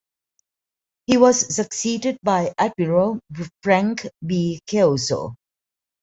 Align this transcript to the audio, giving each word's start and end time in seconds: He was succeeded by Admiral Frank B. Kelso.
He 1.05 1.17
was 1.17 1.53
succeeded 1.53 2.17
by 2.23 2.55
Admiral 2.57 3.19
Frank 3.61 4.07
B. 4.25 4.59
Kelso. 4.65 5.35